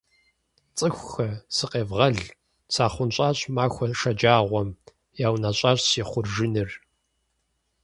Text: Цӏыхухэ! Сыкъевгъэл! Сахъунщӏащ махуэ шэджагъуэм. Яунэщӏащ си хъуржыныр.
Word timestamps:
Цӏыхухэ! 0.77 1.29
Сыкъевгъэл! 1.55 2.17
Сахъунщӏащ 2.73 3.39
махуэ 3.55 3.87
шэджагъуэм. 3.99 4.69
Яунэщӏащ 5.27 5.79
си 5.89 6.01
хъуржыныр. 6.09 6.69